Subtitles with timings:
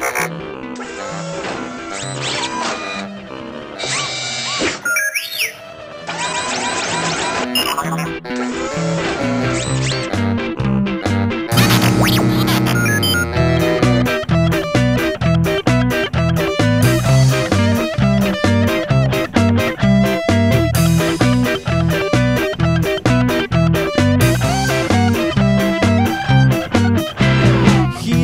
[0.00, 0.57] Ha ha ha!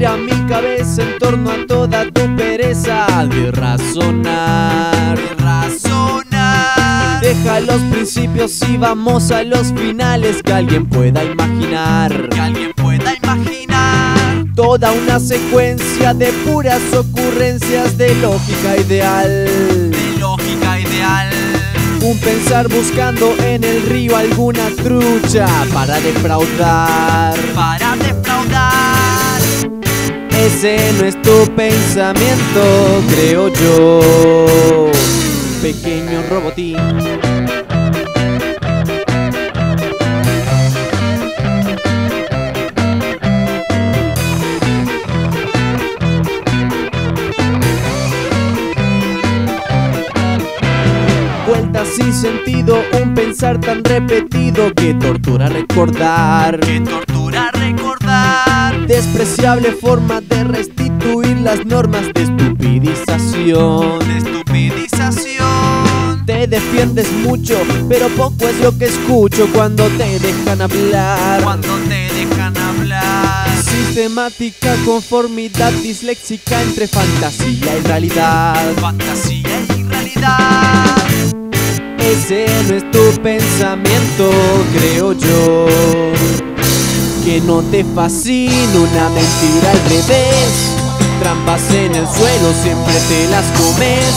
[0.00, 7.20] Gira mi cabeza en torno a toda tu pereza de razonar, de razonar.
[7.20, 13.14] Deja los principios y vamos a los finales que alguien pueda imaginar, que alguien pueda
[13.14, 14.46] imaginar.
[14.56, 19.28] Toda una secuencia de puras ocurrencias de lógica ideal,
[19.90, 21.28] de lógica ideal.
[22.02, 27.79] Un pensar buscando en el río alguna trucha para defraudar, para defraudar.
[30.62, 34.90] Ese no es tu pensamiento, creo yo.
[35.62, 36.76] Pequeño robotín.
[51.46, 56.60] Vueltas sin sentido, un pensar tan repetido que tortura recordar.
[56.60, 57.09] Que tortura recordar.
[58.90, 64.00] Despreciable forma de restituir las normas de estupidización.
[64.00, 66.26] De estupidización.
[66.26, 67.56] Te defiendes mucho,
[67.88, 71.40] pero poco es lo que escucho cuando te dejan hablar.
[71.40, 73.48] Cuando te dejan hablar.
[73.62, 78.72] Sistemática conformidad disléxica entre fantasía y realidad.
[78.80, 80.96] Fantasía y realidad.
[81.96, 84.32] Ese no es tu pensamiento,
[84.74, 86.19] creo yo.
[87.30, 90.74] Que no te fascina una mentira al revés.
[91.22, 94.10] Trampas en el suelo, siempre te las comes.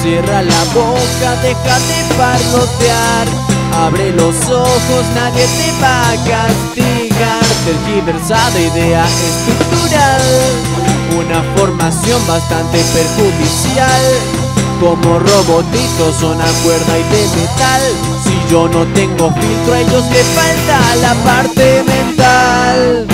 [0.00, 3.28] Cierra la boca, deja de parlotear.
[3.76, 7.44] Abre los ojos, nadie te va a castigar.
[7.66, 10.22] Tergiversada idea estructural.
[11.18, 14.02] Una formación bastante perjudicial.
[14.80, 17.82] Como robotitos son a cuerda y de metal
[18.24, 21.82] Si yo no tengo filtro a ellos le falta la parte
[22.80, 23.09] live.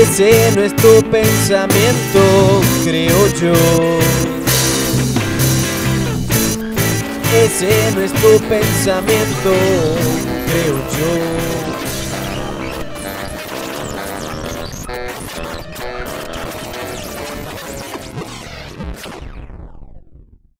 [0.00, 3.52] Ese no es tu pensamiento, creo yo.
[7.44, 9.52] Ese no es tu pensamiento,
[10.50, 11.73] creo yo.